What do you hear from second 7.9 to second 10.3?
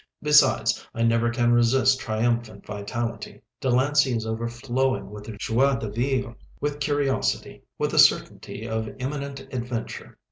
a certainty of imminent adventure.